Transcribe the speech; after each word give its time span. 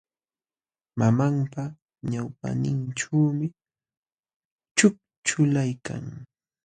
Mamanpa 0.99 1.63
ñawpaqninćhuumi 2.11 3.47
ćhukćhulaykan. 4.77 6.05